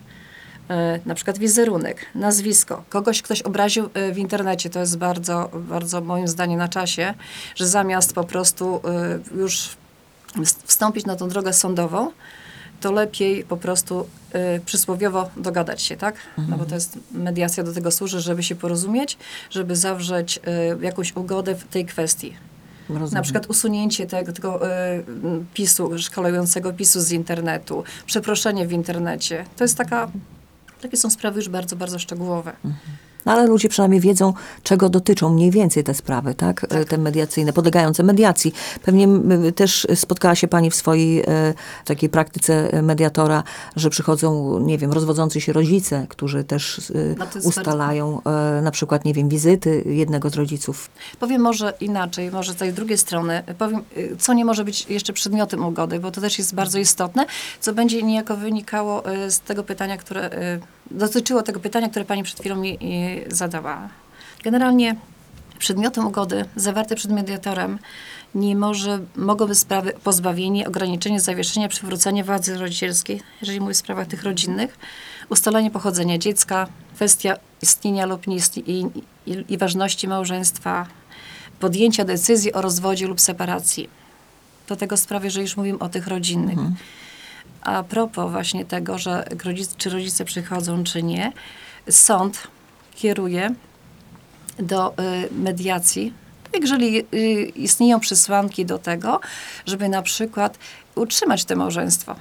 e, 0.68 1.00
na 1.06 1.14
przykład 1.14 1.38
wizerunek, 1.38 2.06
nazwisko, 2.14 2.84
kogoś 2.88 3.22
ktoś 3.22 3.42
obraził 3.42 3.90
e, 3.94 4.12
w 4.12 4.18
internecie, 4.18 4.70
to 4.70 4.80
jest 4.80 4.98
bardzo, 4.98 5.50
bardzo 5.54 6.00
moim 6.00 6.28
zdaniem 6.28 6.58
na 6.58 6.68
czasie, 6.68 7.14
że 7.54 7.66
zamiast 7.66 8.12
po 8.12 8.24
prostu 8.24 8.80
e, 9.34 9.38
już 9.38 9.68
wst- 10.36 10.62
wstąpić 10.64 11.06
na 11.06 11.16
tą 11.16 11.28
drogę 11.28 11.52
sądową, 11.52 12.12
to 12.80 12.92
lepiej 12.92 13.44
po 13.44 13.56
prostu 13.56 14.06
przysłowiowo 14.64 15.30
dogadać 15.36 15.82
się, 15.82 15.96
tak? 15.96 16.14
No 16.48 16.56
bo 16.58 16.64
to 16.64 16.74
jest 16.74 16.98
mediacja 17.12 17.62
do 17.64 17.72
tego 17.72 17.90
służy, 17.90 18.20
żeby 18.20 18.42
się 18.42 18.54
porozumieć, 18.54 19.18
żeby 19.50 19.76
zawrzeć 19.76 20.40
jakąś 20.80 21.16
ugodę 21.16 21.54
w 21.54 21.64
tej 21.64 21.86
kwestii. 21.86 22.36
Rozumiem. 22.98 23.14
Na 23.14 23.22
przykład 23.22 23.46
usunięcie 23.46 24.06
tego, 24.06 24.32
tego 24.32 24.66
y, 24.66 25.04
pisu, 25.54 25.98
szkalującego 25.98 26.72
pisu 26.72 27.00
z 27.00 27.12
internetu, 27.12 27.84
przeproszenie 28.06 28.66
w 28.66 28.72
internecie. 28.72 29.44
To 29.56 29.64
jest 29.64 29.76
taka, 29.76 30.10
takie 30.82 30.96
są 30.96 31.10
sprawy 31.10 31.38
już 31.38 31.48
bardzo, 31.48 31.76
bardzo 31.76 31.98
szczegółowe. 31.98 32.52
No, 33.26 33.32
ale 33.32 33.46
ludzie 33.46 33.68
przynajmniej 33.68 34.00
wiedzą, 34.00 34.32
czego 34.62 34.88
dotyczą 34.88 35.34
mniej 35.34 35.50
więcej 35.50 35.84
te 35.84 35.94
sprawy, 35.94 36.34
tak? 36.34 36.66
E, 36.68 36.84
Te 36.84 36.98
mediacyjne, 36.98 37.52
podlegające 37.52 38.02
mediacji. 38.02 38.52
Pewnie 38.82 39.08
też 39.54 39.86
spotkała 39.94 40.34
się 40.34 40.48
Pani 40.48 40.70
w 40.70 40.74
swojej 40.74 41.20
e, 41.20 41.24
takiej 41.84 42.08
praktyce 42.08 42.72
e, 42.72 42.82
mediatora, 42.82 43.42
że 43.76 43.90
przychodzą, 43.90 44.58
nie 44.58 44.78
wiem, 44.78 44.92
rozwodzący 44.92 45.40
się 45.40 45.52
rodzice, 45.52 46.06
którzy 46.08 46.44
też 46.44 46.92
No 47.18 47.26
ustalają 47.44 48.20
e, 48.22 48.62
na 48.62 48.70
przykład, 48.70 49.04
nie 49.04 49.14
wiem, 49.14 49.28
wizyty 49.28 49.82
jednego 49.86 50.30
z 50.30 50.34
rodziców. 50.34 50.90
Powiem 51.20 51.42
może 51.42 51.72
inaczej, 51.80 52.30
może 52.30 52.52
z 52.52 52.56
tej 52.56 52.72
drugiej 52.72 52.98
strony, 52.98 53.42
powiem, 53.58 53.82
co 54.18 54.32
nie 54.32 54.44
może 54.44 54.64
być 54.64 54.86
jeszcze 54.88 55.12
przedmiotem 55.12 55.64
ugody, 55.64 56.00
bo 56.00 56.10
to 56.10 56.20
też 56.20 56.38
jest 56.38 56.54
bardzo 56.54 56.78
istotne, 56.78 57.26
co 57.60 57.72
będzie 57.72 58.02
niejako 58.02 58.36
wynikało 58.36 59.02
z 59.28 59.40
tego 59.40 59.62
pytania, 59.64 59.96
które 59.96 60.30
dotyczyło 60.90 61.42
tego 61.42 61.60
pytania, 61.60 61.88
które 61.88 62.04
pani 62.04 62.22
przed 62.22 62.40
chwilą 62.40 62.56
mi 62.56 62.78
zadała. 63.28 63.88
Generalnie 64.44 64.96
przedmiotem 65.58 66.06
ugody 66.06 66.44
zawarte 66.56 66.96
przed 66.96 67.10
mediatorem 67.10 67.78
nie 68.34 68.56
może, 68.56 69.00
mogą 69.16 69.46
być 69.46 69.58
sprawy 69.58 69.92
pozbawienie, 70.04 70.68
ograniczenie, 70.68 71.20
zawieszenie, 71.20 71.68
przywrócenie 71.68 72.24
władzy 72.24 72.58
rodzicielskiej, 72.58 73.22
jeżeli 73.40 73.60
mówię 73.60 73.70
o 73.70 73.74
sprawach 73.74 74.06
tych 74.06 74.22
rodzinnych, 74.22 74.78
ustalenie 75.28 75.70
pochodzenia 75.70 76.18
dziecka, 76.18 76.66
kwestia 76.94 77.36
istnienia 77.62 78.06
lub 78.06 78.26
nie 78.26 78.36
i, 78.66 78.86
i, 79.26 79.44
i 79.48 79.58
ważności 79.58 80.08
małżeństwa, 80.08 80.86
podjęcia 81.60 82.04
decyzji 82.04 82.52
o 82.52 82.62
rozwodzie 82.62 83.06
lub 83.06 83.20
separacji. 83.20 83.88
Do 84.68 84.76
tego 84.76 84.96
sprawy, 84.96 85.30
że 85.30 85.42
już 85.42 85.56
mówimy 85.56 85.78
o 85.78 85.88
tych 85.88 86.06
rodzinnych. 86.06 86.58
A 87.62 87.82
propos 87.82 88.30
właśnie 88.30 88.64
tego, 88.64 88.98
że 88.98 89.24
rodzic, 89.44 89.76
czy 89.76 89.90
rodzice 89.90 90.24
przychodzą, 90.24 90.84
czy 90.84 91.02
nie, 91.02 91.32
sąd 91.90 92.48
kieruje 92.94 93.54
do 94.58 94.92
y, 94.92 94.94
mediacji, 95.34 96.12
jeżeli 96.60 96.98
y, 96.98 97.42
istnieją 97.42 98.00
przesłanki 98.00 98.66
do 98.66 98.78
tego, 98.78 99.20
żeby 99.66 99.88
na 99.88 100.02
przykład 100.02 100.58
utrzymać 100.94 101.44
to 101.44 101.56
małżeństwo. 101.56 102.16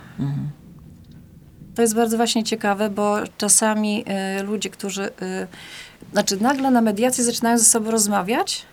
To 1.75 1.81
jest 1.81 1.95
bardzo 1.95 2.17
właśnie 2.17 2.43
ciekawe, 2.43 2.89
bo 2.89 3.17
czasami 3.37 4.05
y, 4.39 4.43
ludzie, 4.43 4.69
którzy, 4.69 5.09
znaczy 6.11 6.43
nagle 6.43 6.71
na 6.71 6.81
mediacji 6.81 7.23
zaczynają 7.23 7.57
ze 7.57 7.65
sobą 7.65 7.91
rozmawiać, 7.91 8.65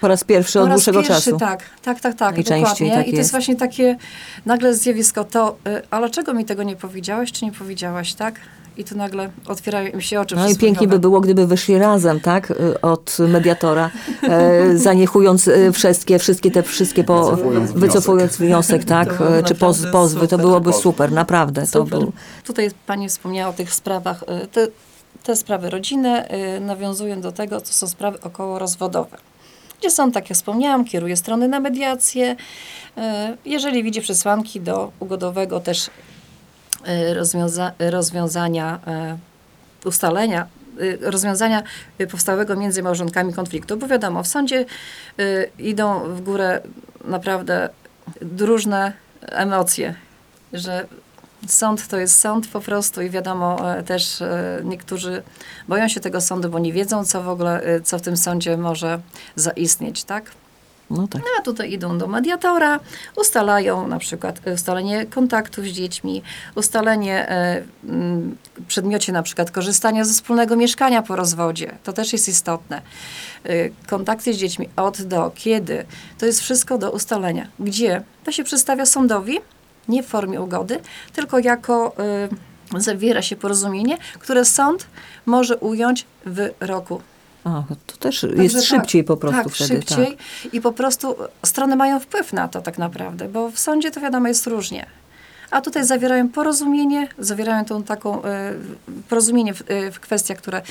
Po 0.00 0.08
raz 0.08 0.24
pierwszy 0.24 0.60
od 0.60 0.64
po 0.64 0.68
raz 0.68 0.76
dłuższego 0.76 0.98
pierwszy, 1.02 1.24
czasu. 1.24 1.38
Tak, 1.38 1.62
tak, 1.82 2.00
tak, 2.00 2.14
tak, 2.14 2.34
Najczęściej 2.34 2.64
dokładnie. 2.88 2.90
tak 2.94 3.08
I 3.08 3.10
to 3.10 3.16
jest 3.16 3.30
właśnie 3.30 3.56
takie 3.56 3.96
nagle 4.46 4.74
zjawisko, 4.74 5.24
to, 5.24 5.56
y, 5.68 5.82
ale 5.90 6.10
czego 6.10 6.34
mi 6.34 6.44
tego 6.44 6.62
nie 6.62 6.76
powiedziałeś, 6.76 7.32
czy 7.32 7.44
nie 7.44 7.52
powiedziałaś, 7.52 8.14
tak? 8.14 8.34
I 8.76 8.84
tu 8.84 8.96
nagle 8.96 9.30
otwierają 9.46 9.88
im 9.92 10.00
się 10.00 10.20
oczy 10.20 10.36
No 10.36 10.48
i 10.48 10.56
pięknie 10.56 10.88
by 10.88 10.98
było, 10.98 11.20
gdyby 11.20 11.46
wyszli 11.46 11.78
razem, 11.78 12.20
tak, 12.20 12.50
y, 12.50 12.80
od 12.80 13.16
mediatora, 13.28 13.90
e, 14.22 14.76
zaniechując 14.78 15.48
e, 15.48 15.72
wszystkie, 15.72 16.18
wszystkie 16.18 16.50
te 16.50 16.62
wszystkie 16.62 17.04
po, 17.04 17.24
Wycofując 17.30 17.70
wniosek. 17.70 17.80
wycofując 17.92 18.36
wniosek, 18.36 18.84
tak, 18.96 19.08
To 19.08 19.14
byłoby 19.18 19.38
e, 19.38 19.42
czy 19.42 19.54
poz, 19.54 19.78
pozwy, 19.92 20.20
to 20.20 20.24
super. 20.26 20.40
byłoby 20.40 20.72
super, 20.72 21.12
naprawdę. 21.12 21.60
To 21.62 21.66
Super. 21.66 21.98
był, 21.98 22.12
Tutaj 22.44 22.70
pani 22.86 23.08
wspomniała 23.08 23.50
o 23.50 23.52
tych 23.52 23.74
sprawach. 23.74 24.22
y, 24.22 24.46
Te, 24.46 24.66
te 25.22 25.36
sprawy 25.36 25.70
rodzinne 25.70 26.28
y, 26.56 26.60
nawiązują 26.60 27.20
do 27.20 27.32
tego, 27.32 27.60
co 27.60 27.72
są 27.72 27.86
sprawy 27.88 28.20
okołorozwodowe. 28.20 29.16
Gdzie 29.80 29.90
sąd, 29.90 30.14
tak 30.14 30.30
jak 30.30 30.36
wspomniałam, 30.38 30.84
kieruje 30.84 31.16
strony 31.16 31.48
na 31.48 31.60
mediację. 31.60 32.36
Y, 32.98 33.00
Jeżeli 33.44 33.82
widzi 33.82 34.00
przesłanki 34.00 34.60
do 34.60 34.92
ugodowego 35.00 35.60
też 35.60 35.86
y, 35.88 35.90
rozwiąza- 37.14 37.72
rozwiązania, 37.90 38.78
y, 39.84 39.88
ustalenia, 39.88 40.46
rozwiązania 41.00 41.62
powstałego 42.10 42.56
między 42.56 42.82
małżonkami 42.82 43.32
konfliktu, 43.32 43.76
bo 43.76 43.86
wiadomo, 43.86 44.22
w 44.22 44.26
sądzie 44.26 44.64
idą 45.58 46.00
w 46.14 46.20
górę 46.20 46.60
naprawdę 47.04 47.68
różne 48.40 48.92
emocje, 49.20 49.94
że 50.52 50.86
Sąd 51.46 51.88
to 51.88 51.96
jest 51.96 52.18
sąd 52.18 52.48
po 52.48 52.60
prostu 52.60 53.02
i 53.02 53.10
wiadomo 53.10 53.74
e, 53.76 53.82
też 53.82 54.22
e, 54.22 54.60
niektórzy 54.64 55.22
boją 55.68 55.88
się 55.88 56.00
tego 56.00 56.20
sądu, 56.20 56.50
bo 56.50 56.58
nie 56.58 56.72
wiedzą, 56.72 57.04
co 57.04 57.22
w 57.22 57.28
ogóle, 57.28 57.62
e, 57.62 57.80
co 57.80 57.98
w 57.98 58.02
tym 58.02 58.16
sądzie 58.16 58.56
może 58.56 59.00
zaistnieć, 59.36 60.04
tak? 60.04 60.30
no 60.90 61.08
tak. 61.08 61.22
No, 61.22 61.28
a 61.38 61.42
tutaj 61.42 61.72
idą 61.72 61.98
do 61.98 62.06
mediatora, 62.06 62.80
ustalają 63.16 63.88
na 63.88 63.98
przykład 63.98 64.40
ustalenie 64.54 65.06
kontaktów 65.06 65.64
z 65.64 65.68
dziećmi, 65.68 66.22
ustalenie 66.54 67.28
w 67.82 68.66
przedmiocie 68.68 69.12
na 69.12 69.22
przykład 69.22 69.50
korzystania 69.50 70.04
ze 70.04 70.12
wspólnego 70.12 70.56
mieszkania 70.56 71.02
po 71.02 71.16
rozwodzie. 71.16 71.74
To 71.84 71.92
też 71.92 72.12
jest 72.12 72.28
istotne. 72.28 72.82
Kontakty 73.86 74.34
z 74.34 74.36
dziećmi 74.36 74.68
od 74.76 75.02
do, 75.02 75.32
kiedy. 75.34 75.84
To 76.18 76.26
jest 76.26 76.40
wszystko 76.40 76.78
do 76.78 76.90
ustalenia. 76.90 77.48
Gdzie? 77.58 78.02
To 78.24 78.32
się 78.32 78.44
przedstawia 78.44 78.86
sądowi, 78.86 79.38
nie 79.88 80.02
w 80.02 80.06
formie 80.06 80.40
ugody, 80.40 80.80
tylko 81.12 81.38
jako 81.38 81.92
e, 82.74 82.80
zawiera 82.80 83.22
się 83.22 83.36
porozumienie, 83.36 83.98
które 84.18 84.44
sąd 84.44 84.86
może 85.26 85.56
ująć 85.56 86.06
w 86.26 86.50
roku. 86.60 87.00
A, 87.44 87.62
to 87.86 87.96
też 87.96 88.20
Także 88.20 88.42
jest 88.42 88.54
tak, 88.54 88.64
szybciej 88.64 89.04
po 89.04 89.16
prostu 89.16 89.44
tak, 89.44 89.52
wtedy. 89.52 89.68
szybciej 89.68 90.06
Tak. 90.06 90.54
i 90.54 90.60
po 90.60 90.72
prostu 90.72 91.16
strony 91.44 91.76
mają 91.76 92.00
wpływ 92.00 92.32
na 92.32 92.48
to 92.48 92.62
tak 92.62 92.78
naprawdę, 92.78 93.28
bo 93.28 93.50
w 93.50 93.58
sądzie 93.58 93.90
to 93.90 94.00
wiadomo 94.00 94.28
jest 94.28 94.46
różnie. 94.46 94.86
A 95.50 95.60
tutaj 95.60 95.84
zawierają 95.84 96.28
porozumienie, 96.28 97.08
zawierają 97.18 97.64
tą 97.64 97.82
taką 97.82 98.22
e, 98.24 98.52
porozumienie 99.08 99.54
w, 99.54 99.62
e, 99.66 99.90
w 99.90 100.00
kwestiach, 100.00 100.38
które 100.38 100.62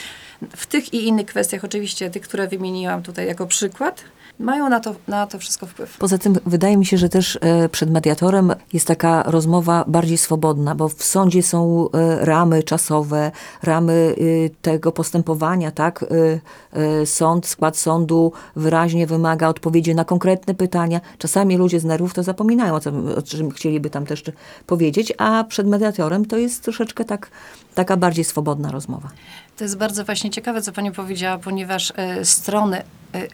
w 0.56 0.68
tych 0.68 0.94
i 0.94 1.08
innych 1.08 1.26
kwestiach, 1.26 1.64
oczywiście 1.64 2.10
tych, 2.10 2.24
które 2.24 2.48
wymieniłam 2.48 3.04
tutaj 3.04 3.28
jako 3.28 3.48
przykład, 3.48 4.04
mają 4.40 4.70
na 4.70 4.80
to, 4.80 4.96
na 5.08 5.28
to 5.28 5.40
wszystko 5.40 5.66
wpływ. 5.66 5.98
Poza 5.98 6.18
tym 6.18 6.36
wydaje 6.46 6.78
mi 6.78 6.86
się, 6.86 6.98
że 6.98 7.10
też 7.10 7.40
e, 7.42 7.70
przed 7.70 7.92
mediatorem 7.92 8.54
jest 8.74 8.88
taka 8.88 9.24
rozmowa 9.24 9.86
bardziej 9.88 10.18
swobodna, 10.18 10.76
bo 10.76 10.90
w 10.90 11.04
sądzie 11.04 11.44
są 11.44 11.90
e, 11.92 12.26
ramy 12.26 12.64
czasowe, 12.64 13.32
ramy 13.64 14.16
e, 14.18 14.50
tego 14.62 14.92
postępowania, 14.92 15.72
tak? 15.72 16.06
Sąd, 17.06 17.48
skład 17.48 17.78
sądu 17.78 18.32
wyraźnie 18.56 19.08
wymaga 19.08 19.48
odpowiedzi 19.48 19.96
na 19.96 20.06
konkretne 20.06 20.54
pytania. 20.54 21.02
Czasami 21.18 21.58
ludzie 21.58 21.80
z 21.80 21.86
nerwów 21.86 22.14
to 22.14 22.24
zapominają, 22.24 22.76
o, 22.76 22.80
co, 22.80 22.92
o 23.18 23.22
czym 23.22 23.52
chcieliby 23.52 23.90
tam 23.90 24.06
też 24.06 24.24
powiedzieć, 24.68 25.14
a 25.18 25.44
przed 25.44 25.68
mediatorem 25.68 26.26
to 26.26 26.38
jest 26.38 26.64
troszeczkę 26.64 27.06
tak, 27.06 27.30
taka 27.76 27.98
bardziej 27.98 28.24
swobodna 28.24 28.72
rozmowa. 28.72 29.10
To 29.57 29.63
jest 29.63 29.77
bardzo 29.77 30.05
właśnie 30.05 30.29
ciekawe, 30.29 30.62
co 30.62 30.72
Pani 30.72 30.91
powiedziała, 30.91 31.38
ponieważ 31.38 31.93
e, 31.95 32.25
strony 32.25 32.77
e, 32.77 32.83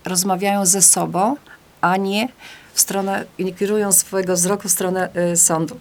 rozmawiają 0.06 0.66
ze 0.66 0.82
sobą, 0.82 1.36
a 1.82 1.98
nie 1.98 2.28
w 2.74 2.82
stronę, 2.82 3.26
nie 3.40 3.54
kierują 3.54 3.92
swojego 3.92 4.34
wzroku 4.34 4.68
w 4.68 4.72
stronę 4.72 5.10
e, 5.14 5.36
sądu. 5.38 5.78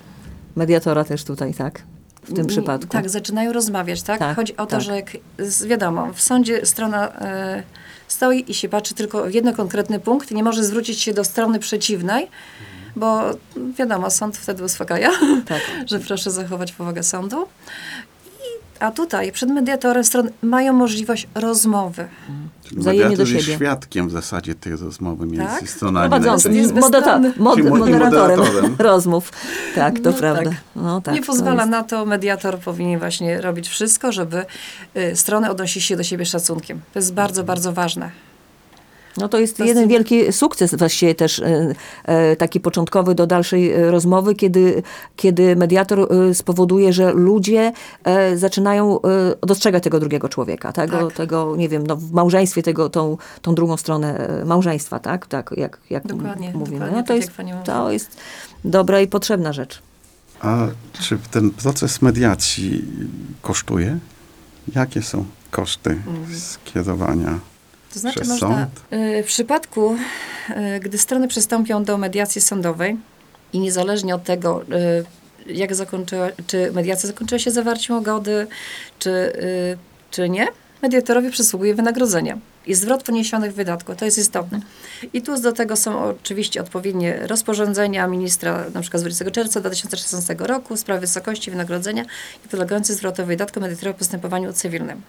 Mediatora 0.56 1.04
też 1.04 1.24
tutaj, 1.24 1.54
tak? 1.54 1.82
W 2.22 2.26
tym 2.26 2.36
Nie, 2.36 2.44
przypadku. 2.44 2.88
Tak, 2.88 3.10
zaczynają 3.10 3.52
rozmawiać, 3.52 4.02
tak? 4.02 4.18
Tak, 4.18 4.36
Chodzi 4.36 4.56
o 4.56 4.66
to, 4.66 4.70
tak. 4.70 4.80
że 4.80 4.96
jak, 4.96 5.10
z- 5.38 5.64
wiadomo, 5.66 6.12
w 6.12 6.20
sądzie 6.22 6.66
strona 6.66 7.08
e, 7.20 7.62
stoi 8.08 8.44
i 8.50 8.54
się 8.54 8.68
patrzy 8.68 8.94
tylko 8.94 9.24
w 9.24 9.34
jeden 9.34 9.54
konkretny 9.54 10.00
punkt, 10.00 10.30
nie 10.30 10.42
może 10.42 10.64
zwrócić 10.64 11.00
się 11.00 11.14
do 11.14 11.24
strony 11.24 11.58
przeciwnej, 11.58 12.28
bo 12.96 13.20
wiadomo, 13.78 14.10
sąd 14.10 14.36
wtedy 14.36 14.64
uspokaja, 14.64 15.10
Tak. 15.46 15.60
że 15.90 16.00
proszę 16.00 16.30
zachować 16.30 16.72
powagę 16.72 17.02
sądu. 17.02 17.46
A 18.80 18.90
tutaj 18.90 19.32
przed 19.32 19.50
mediatorem 19.50 20.04
strony 20.04 20.30
mają 20.42 20.72
możliwość 20.72 21.28
rozmowy. 21.34 22.08
Czyli 22.64 22.80
Wzajemnie 22.80 23.04
mediator 23.04 23.26
do 23.26 23.32
jest 23.32 23.46
siebie. 23.46 23.56
świadkiem 23.56 24.08
w 24.08 24.12
zasadzie 24.12 24.54
tej 24.54 24.76
rozmowy 24.76 25.26
między 25.26 25.46
Tak? 25.60 25.68
stronami. 25.70 26.10
Prowadzącym, 26.10 26.54
jest 26.54 26.74
moderator, 26.74 27.20
mod, 27.36 27.58
moderatorem, 27.62 28.38
moderatorem. 28.38 28.76
rozmów. 28.88 29.32
Tak, 29.74 29.94
to 30.00 30.10
No 30.10 30.16
prawda. 30.16 30.42
tak. 30.50 30.52
No, 30.76 31.00
tak, 31.00 31.14
nie 31.14 31.20
to 31.20 31.26
pozwala 31.26 31.56
jest- 31.62 31.70
na 31.70 31.82
to, 31.82 32.04
mediator 32.06 32.58
powinien 32.58 32.98
właśnie 32.98 33.40
robić 33.40 33.68
wszystko, 33.68 34.12
żeby 34.12 34.44
y, 34.96 35.16
strony 35.16 35.50
odnosiły 35.50 35.82
się 35.82 35.96
do 35.96 36.02
siebie 36.02 36.26
szacunkiem. 36.26 36.80
To 36.92 36.98
jest 36.98 37.14
bardzo, 37.14 37.44
bardzo 37.44 37.72
ważne. 37.72 38.10
No 39.20 39.28
to 39.28 39.38
jest 39.38 39.56
To 39.56 39.64
jeden 39.64 39.82
jest- 39.82 39.90
wielki 39.90 40.32
sukces 40.32 40.74
właściwie 40.74 41.14
też 41.14 41.38
e, 41.38 41.74
e, 42.04 42.36
taki 42.36 42.60
początkowy 42.60 43.14
do 43.14 43.26
dalszej 43.26 43.72
e, 43.72 43.90
rozmowy, 43.90 44.34
kiedy, 44.34 44.82
kiedy 45.16 45.56
mediator 45.56 46.08
spowoduje, 46.32 46.92
że 46.92 47.12
ludzie 47.12 47.72
e, 48.04 48.36
zaczynają 48.36 49.02
e, 49.02 49.06
dostrzegać 49.46 49.82
tego 49.84 50.00
drugiego 50.00 50.28
człowieka, 50.28 50.72
tego, 50.72 51.06
Tak. 51.06 51.16
tego 51.16 51.54
nie 51.56 51.68
wiem, 51.68 51.86
no, 51.86 51.96
w 51.96 52.12
małżeństwie 52.12 52.62
tego, 52.62 52.88
tą, 52.88 53.16
tą 53.42 53.54
drugą 53.54 53.76
stronę 53.76 54.28
małżeństwa, 54.46 54.98
tak? 54.98 55.26
Tak, 55.26 55.50
jak, 55.56 55.78
jak 55.90 56.06
Dokładnie, 56.06 56.50
mówimy. 56.54 56.78
dokładnie 56.78 56.96
no, 56.96 57.02
to, 57.02 57.08
tak, 57.08 57.16
jest, 57.16 57.28
jak 57.28 57.36
pani 57.36 57.52
mówi. 57.52 57.64
to 57.66 57.92
jest 57.92 58.16
dobra 58.64 59.00
i 59.00 59.06
potrzebna 59.06 59.52
rzecz. 59.52 59.82
A 60.40 60.66
czy 61.00 61.18
ten 61.30 61.50
proces 61.50 62.02
mediacji 62.02 62.84
kosztuje? 63.42 63.98
Jakie 64.74 65.02
są 65.02 65.24
koszty 65.50 65.98
skierowania 66.38 67.38
To 67.94 67.98
znaczy 67.98 68.20
przez 68.20 68.28
można, 68.28 68.48
sąd? 68.48 68.92
y, 68.92 69.22
w 69.22 69.26
przypadku, 69.26 69.96
y, 70.50 70.80
gdy 70.80 70.98
strony 70.98 71.28
przystąpią 71.28 71.84
do 71.84 71.98
mediacji 71.98 72.40
sądowej 72.40 72.96
i 73.52 73.58
niezależnie 73.58 74.14
od 74.14 74.24
tego, 74.24 74.62
y, 75.46 75.52
jak 75.52 75.74
zakończyła, 75.74 76.28
czy 76.46 76.72
mediacja 76.72 77.06
zakończyła 77.06 77.38
się 77.38 77.50
zawarciem 77.50 77.98
ugody, 77.98 78.46
czy, 78.98 79.32
czy 80.10 80.28
nie, 80.28 80.48
mediatorowi 80.82 81.30
przysługuje 81.30 81.74
wynagrodzenia 81.74 82.38
i 82.66 82.74
zwrot 82.74 83.02
poniesionych 83.02 83.54
wydatków. 83.54 83.96
To 83.96 84.04
jest 84.04 84.18
istotne. 84.18 84.60
I 85.12 85.22
tu 85.22 85.40
do 85.40 85.52
tego 85.52 85.76
są 85.76 86.04
oczywiście 86.04 86.60
odpowiednie 86.60 87.18
rozporządzenia 87.26 88.06
ministra 88.06 88.64
na 88.74 88.80
przykład 88.80 89.00
z 89.00 89.02
20 89.02 89.30
czerwca 89.30 89.60
2016 89.60 90.36
roku 90.38 90.76
w 90.76 90.80
sprawie 90.80 91.00
wysokości 91.00 91.50
wynagrodzenia 91.50 92.04
i 92.46 92.48
podlegających 92.48 92.96
zwrotowi 92.96 93.28
wydatku 93.28 93.60
mediatora 93.60 93.92
w 93.92 93.96
postępowaniu 93.96 94.52
cywilnym. 94.52 95.02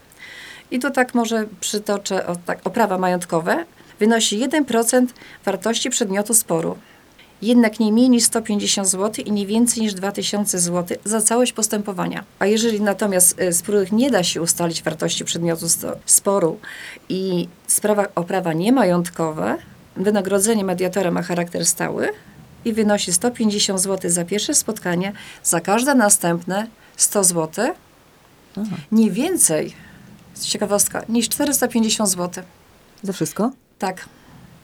I 0.72 0.80
tu 0.80 0.92
tak 0.92 1.16
może 1.16 1.46
przytoczę 1.60 2.28
o, 2.28 2.36
tak, 2.36 2.60
oprawa 2.64 2.98
majątkowe 2.98 3.66
wynosi 4.00 4.48
1% 4.48 5.08
wartości 5.46 5.90
przedmiotu 5.90 6.34
sporu. 6.34 6.78
Jednak 7.42 7.80
nie 7.80 7.92
mniej 7.92 8.10
niż 8.10 8.24
150 8.24 8.88
zł 8.88 9.26
i 9.26 9.32
nie 9.32 9.46
więcej 9.46 9.84
niż 9.84 9.94
2000 9.94 10.60
zł 10.60 10.98
za 11.06 11.22
całość 11.22 11.54
postępowania. 11.54 12.24
A 12.40 12.46
jeżeli 12.46 12.82
natomiast 12.82 13.42
y, 13.42 13.54
z 13.54 13.62
których 13.62 13.92
nie 13.92 14.12
da 14.12 14.24
się 14.24 14.42
ustalić 14.42 14.84
wartości 14.84 15.26
przedmiotu 15.26 15.66
sporu 16.06 16.60
i 17.10 17.48
sprawa 17.68 18.06
o 18.16 18.24
prawa 18.24 18.54
niemajątkowe, 18.54 19.58
wynagrodzenie 19.96 20.64
mediatora 20.64 21.12
ma 21.12 21.22
charakter 21.22 21.66
stały 21.66 22.10
i 22.66 22.74
wynosi 22.74 23.14
150 23.14 23.80
zł 23.80 24.12
za 24.12 24.26
pierwsze 24.26 24.54
spotkanie, 24.54 25.14
za 25.44 25.62
każde 25.62 25.96
następne 25.96 26.68
100 26.98 27.24
zł, 27.24 27.66
nie 28.92 29.12
więcej, 29.12 29.74
ciekawostka, 30.46 31.02
niż 31.10 31.30
450 31.30 32.10
zł. 32.10 32.44
Za 33.04 33.14
wszystko? 33.14 33.52
Tak. 33.80 34.06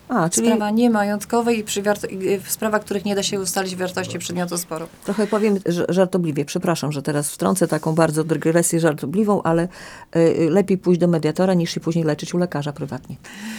A, 0.10 0.30
czyli 0.30 0.48
Sprawa 0.48 0.70
niemajątkowa 0.72 1.52
i 1.52 1.64
przy 1.64 1.84
i 2.10 2.40
w 2.40 2.52
sprawach, 2.52 2.82
których 2.82 3.06
nie 3.06 3.16
da 3.16 3.24
się 3.24 3.40
ustalić 3.40 3.76
wartości 3.76 4.20
przedmiotu 4.20 4.58
sporu. 4.58 4.88
trochę 5.06 5.28
powiem 5.28 5.60
żartobliwie. 5.90 6.46
Przepraszam, 6.46 6.92
że 6.92 7.02
teraz 7.02 7.30
wtrącę 7.32 7.68
taką 7.68 7.96
bardzo 7.96 8.24
dygresję 8.24 8.80
żartobliwą, 8.80 9.44
ale 9.44 9.68
y, 10.16 10.50
lepiej 10.50 10.78
pójść 10.78 11.00
do 11.02 11.08
mediatora, 11.08 11.54
niż 11.54 11.72
się 11.72 11.80
później 11.80 12.06
leczyć 12.06 12.34
u 12.34 12.38
lekarza 12.38 12.74
prywatnie. 12.74 13.16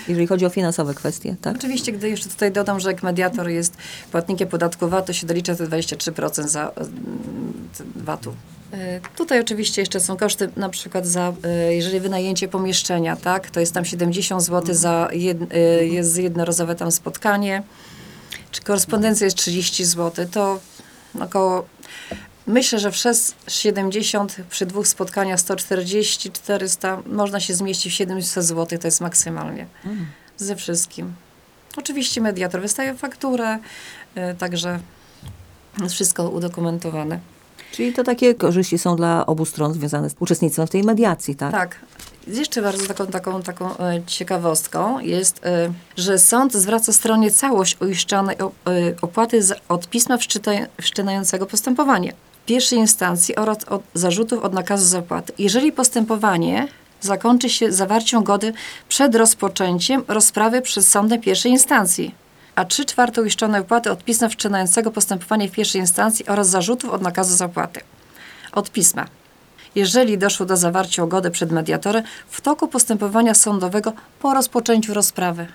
Jeżeli 0.09 0.27
chodzi 0.27 0.47
o 0.47 0.49
finansowe 0.49 0.95
kwestie, 0.95 1.37
tak? 1.41 1.57
Oczywiście, 1.57 1.93
gdy 1.93 2.09
jeszcze 2.09 2.29
tutaj 2.29 2.53
dodam, 2.53 2.81
że 2.81 2.89
jak 2.89 3.03
mediator 3.03 3.49
jest 3.49 3.77
płatnikiem 4.13 4.49
podatku 4.49 4.89
VAT, 4.89 5.07
to 5.07 5.13
się 5.13 5.27
dolicza 5.27 5.55
te 5.55 5.67
23% 5.67 6.49
za 6.49 6.71
t- 7.79 7.85
VAT-u. 7.97 8.33
Y, 8.75 9.01
Tutaj 9.17 9.41
oczywiście 9.41 9.83
jeszcze 9.83 10.01
są 10.01 10.17
koszty 10.17 10.49
na 10.57 10.69
przykład 10.69 11.07
za, 11.07 11.33
y, 11.69 11.75
jeżeli 11.75 12.01
wynajęcie 12.01 12.49
pomieszczenia, 12.49 13.17
tak, 13.17 13.51
to 13.51 13.61
jest 13.61 13.75
tam 13.75 13.85
70 13.85 14.43
zł 14.43 14.75
za 14.75 15.09
jed, 15.13 15.39
y, 15.55 15.87
jest 15.87 16.19
jednorazowe 16.19 16.75
tam 16.75 16.93
spotkanie, 16.93 17.63
czy 18.51 18.63
korespondencja 18.63 19.25
jest 19.25 19.37
30 19.37 19.85
zł, 19.85 20.27
to 20.33 20.61
około, 21.21 21.67
myślę, 22.47 22.79
że 22.79 22.91
przez 22.91 23.35
70 23.49 24.37
przy 24.51 24.67
dwóch 24.67 24.89
spotkaniach 24.89 25.41
140, 25.41 26.33
400, 26.33 27.03
można 27.07 27.41
się 27.41 27.55
zmieścić 27.55 27.93
w 27.93 27.97
700 27.97 28.45
zł, 28.45 28.79
to 28.79 28.87
jest 28.87 29.01
maksymalnie 29.01 29.67
ze 30.37 30.57
wszystkim. 30.57 31.15
Oczywiście 31.77 32.21
mediator 32.21 32.61
wystaje 32.61 32.95
fakturę, 32.95 33.59
także 34.39 34.81
jest 35.83 35.95
wszystko 35.95 36.31
udokumentowane. 36.31 37.21
Czyli 37.73 37.93
to 37.93 38.05
takie 38.05 38.35
korzyści 38.35 38.79
są 38.79 38.97
dla 38.97 39.27
obu 39.27 39.45
stron 39.45 39.73
związane 39.73 40.11
z 40.11 40.15
uczestnictwem 40.21 40.67
w 40.67 40.71
tej 40.71 40.85
mediacji, 40.85 41.37
tak? 41.37 41.53
Tak. 41.53 41.77
Jeszcze 42.27 42.63
bardzo 42.63 42.87
taką, 42.87 43.07
taką, 43.07 43.43
taką 43.43 43.79
e, 43.79 44.03
ciekawostką 44.07 45.01
jest, 45.01 45.47
e, 45.47 45.73
że 45.97 46.19
sąd 46.19 46.55
zwraca 46.55 46.93
stronie 46.93 47.31
całość 47.31 47.81
uiszczonej 47.81 48.39
o, 48.39 48.45
e, 48.45 48.51
opłaty 49.03 49.41
od 49.69 49.89
pisma 49.89 50.19
wszczynającego 50.81 51.47
postępowanie 51.47 52.13
w 52.43 52.47
pierwszej 52.47 52.79
instancji 52.79 53.37
oraz 53.37 53.65
od 53.65 53.83
zarzutów 53.95 54.45
od 54.45 54.53
nakazu 54.53 54.87
zapłaty. 54.87 55.33
Jeżeli 55.39 55.73
postępowanie 55.73 56.69
zakończy 57.01 57.51
się 57.51 57.73
zawarciem 57.73 58.23
gody 58.23 58.53
przed 58.89 59.15
rozpoczęciem 59.15 60.03
rozprawy 60.09 60.63
przed 60.63 60.87
sądem 60.87 61.21
pierwszej 61.21 61.53
instancji, 61.53 62.15
a 62.57 62.65
3 62.65 62.85
czwarte 62.85 63.23
uiszczonej 63.23 63.61
opłaty 63.61 63.91
od 63.91 64.05
pisma 64.05 64.29
wszczynającego 64.29 64.91
postępowanie 64.91 65.49
w 65.49 65.53
pierwszej 65.53 65.81
instancji 65.81 66.27
oraz 66.27 66.49
zarzutów 66.49 66.91
od 66.91 67.03
nakazu 67.03 67.37
zapłaty. 67.37 67.81
Od 68.53 68.71
pisma 68.71 69.07
jeżeli 69.77 70.19
doszło 70.19 70.47
do 70.47 70.57
zawarcia 70.57 71.05
ugody 71.05 71.31
przed 71.31 71.53
mediatorem 71.53 72.05
w 72.29 72.41
toku 72.41 72.69
postępowania 72.69 73.35
sądowego 73.35 73.93
po 74.21 74.35
rozpoczęciu 74.35 74.95
rozprawy. 74.95 75.47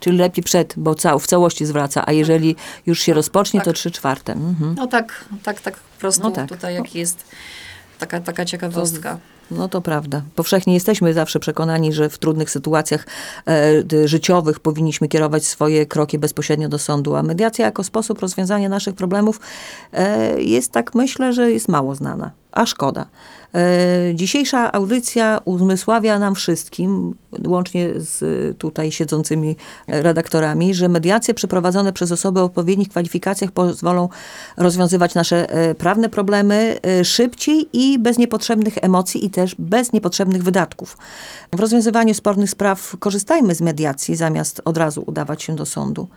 Czyli 0.00 0.18
lepiej 0.18 0.44
przed, 0.44 0.74
bo 0.76 0.94
cał, 0.94 1.18
w 1.18 1.26
całości 1.26 1.66
zwraca, 1.66 2.02
a 2.06 2.12
jeżeli 2.12 2.56
już 2.86 3.00
się 3.00 3.14
rozpocznie, 3.14 3.60
to 3.60 3.66
Tak. 3.66 3.74
trzy 3.74 3.90
czwarte. 3.90 4.32
Mhm. 4.32 4.74
No 4.74 4.86
tak, 4.86 5.24
tak, 5.42 5.60
tak 5.60 5.74
po 5.76 6.00
prostu 6.00 6.22
No 6.22 6.30
tak. 6.30 6.48
tutaj 6.48 6.74
jak 6.74 6.94
jest 6.94 7.24
taka, 7.98 8.20
taka 8.20 8.44
ciekawostka. 8.44 9.18
No 9.50 9.68
to 9.68 9.80
prawda. 9.80 10.22
Powszechnie 10.34 10.74
jesteśmy 10.74 11.14
zawsze 11.14 11.40
przekonani, 11.40 11.92
że 11.92 12.08
w 12.08 12.18
trudnych 12.18 12.50
sytuacjach 12.50 13.06
e, 13.48 14.08
życiowych 14.08 14.60
powinniśmy 14.60 15.08
kierować 15.08 15.46
swoje 15.46 15.86
kroki 15.86 16.18
bezpośrednio 16.18 16.68
do 16.68 16.78
sądu, 16.78 17.16
a 17.16 17.22
mediacja 17.22 17.64
jako 17.64 17.84
sposób 17.84 18.20
rozwiązania 18.20 18.68
naszych 18.68 18.94
problemów 18.94 19.40
e, 19.92 20.42
jest 20.42 20.72
tak, 20.72 20.94
myślę, 20.94 21.32
że 21.32 21.52
jest 21.52 21.68
mało 21.68 21.94
znana. 21.94 22.30
A 22.52 22.66
szkoda. 22.66 23.06
E, 23.54 24.14
dzisiejsza 24.14 24.72
audycja 24.72 25.40
uzmysławia 25.44 26.18
nam 26.18 26.34
wszystkim, 26.34 27.14
łącznie 27.46 27.90
z 27.96 28.18
tutaj 28.58 28.92
siedzącymi 28.92 29.56
redaktorami, 29.86 30.74
że 30.74 30.88
mediacje 30.88 31.34
przeprowadzone 31.34 31.92
przez 31.92 32.12
osoby 32.12 32.40
o 32.40 32.44
odpowiednich 32.44 32.88
kwalifikacjach 32.88 33.50
pozwolą 33.50 34.08
rozwiązywać 34.56 35.14
nasze 35.14 35.50
e, 35.50 35.74
prawne 35.74 36.08
problemy 36.08 36.78
e, 36.82 37.04
szybciej 37.04 37.68
i 37.72 37.98
bez 37.98 38.18
niepotrzebnych 38.18 38.74
emocji 38.82 39.24
i 39.24 39.30
też 39.30 39.54
bez 39.58 39.92
niepotrzebnych 39.92 40.42
wydatków. 40.42 40.98
W 41.52 41.60
rozwiązywaniu 41.60 42.14
spornych 42.14 42.50
spraw 42.50 42.96
korzystajmy 42.98 43.54
z 43.54 43.60
mediacji, 43.60 44.16
zamiast 44.16 44.62
od 44.64 44.78
razu 44.78 45.04
udawać 45.06 45.42
się 45.42 45.56
do 45.56 45.66
sądu. 45.66 46.08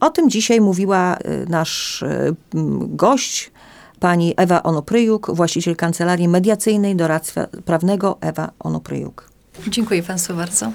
O 0.00 0.10
tym 0.10 0.30
dzisiaj 0.30 0.60
mówiła 0.60 1.18
nasz 1.48 2.04
gość, 2.80 3.50
pani 4.00 4.34
Ewa 4.36 4.62
Onopryjuk, 4.62 5.30
właściciel 5.34 5.76
kancelarii 5.76 6.28
mediacyjnej 6.28 6.96
doradztwa 6.96 7.46
prawnego 7.64 8.18
Ewa 8.20 8.50
Onopryjuk. 8.58 9.30
Dziękuję 9.68 10.02
Państwu 10.02 10.34
bardzo. 10.34 10.72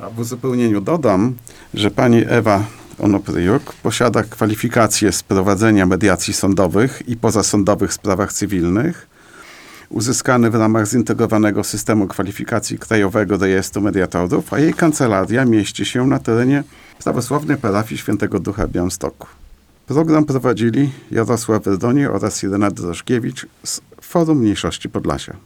A 0.00 0.10
w 0.10 0.18
uzupełnieniu 0.18 0.80
dodam, 0.80 1.34
że 1.74 1.90
pani 1.90 2.22
Ewa 2.28 2.64
Onopryjuk 2.98 3.72
posiada 3.72 4.22
kwalifikacje 4.22 5.12
z 5.12 5.22
prowadzenia 5.22 5.86
mediacji 5.86 6.34
sądowych 6.34 7.02
i 7.06 7.16
pozasądowych 7.16 7.90
w 7.90 7.94
sprawach 7.94 8.32
cywilnych, 8.32 9.06
uzyskany 9.90 10.50
w 10.50 10.54
ramach 10.54 10.88
zintegrowanego 10.88 11.64
systemu 11.64 12.06
kwalifikacji 12.06 12.78
Krajowego 12.78 13.36
Rejestru 13.36 13.82
Mediatorów, 13.82 14.52
a 14.52 14.58
jej 14.58 14.74
kancelaria 14.74 15.44
mieści 15.44 15.84
się 15.84 16.06
na 16.06 16.18
terenie 16.18 16.64
prawosławnej 17.04 17.56
parafii 17.56 17.98
Świętego 17.98 18.38
Ducha 18.40 18.68
Białymstoku. 18.68 19.26
Program 19.86 20.24
prowadzili 20.24 20.90
Jarosław 21.10 21.62
Wydoni 21.62 22.06
oraz 22.06 22.42
Irena 22.42 22.70
Drożkiewicz 22.70 23.46
z 23.64 23.80
Forum 24.00 24.38
Mniejszości 24.38 24.88
Podlasia. 24.88 25.36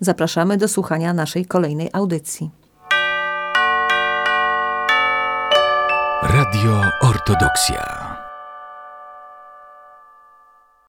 Zapraszamy 0.00 0.56
do 0.56 0.68
słuchania 0.68 1.12
naszej 1.12 1.46
kolejnej 1.46 1.88
audycji. 1.92 2.50
Radio 6.22 6.82
Ortodoksja. 7.02 7.97